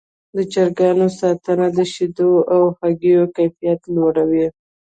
[0.35, 4.45] د چرګانو ساتنه د شیدو او هګیو کیفیت لوړوي.